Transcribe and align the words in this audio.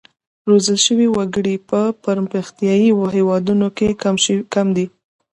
روزل 0.49 0.77
شوي 0.85 1.07
وګړي 1.11 1.55
په 1.69 1.79
پرمختیايي 2.05 2.89
هېوادونو 3.17 3.67
کې 3.77 3.87
کم 4.53 4.67
دي. 4.75 4.85